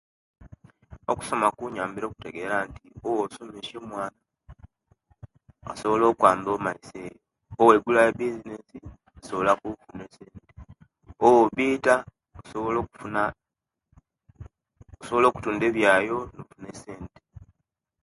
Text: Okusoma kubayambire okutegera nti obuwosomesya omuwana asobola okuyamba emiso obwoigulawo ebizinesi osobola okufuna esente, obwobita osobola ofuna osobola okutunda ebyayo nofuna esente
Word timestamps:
Okusoma 1.11 1.47
kubayambire 1.57 2.05
okutegera 2.07 2.55
nti 2.69 2.85
obuwosomesya 3.05 3.75
omuwana 3.81 4.19
asobola 5.71 6.03
okuyamba 6.07 6.51
emiso 6.55 6.97
obwoigulawo 7.59 8.07
ebizinesi 8.11 8.77
osobola 9.19 9.49
okufuna 9.53 10.01
esente, 10.09 10.47
obwobita 11.23 11.95
osobola 12.39 12.77
ofuna 12.83 13.23
osobola 15.01 15.25
okutunda 15.27 15.63
ebyayo 15.69 16.17
nofuna 16.37 16.67
esente 16.73 17.19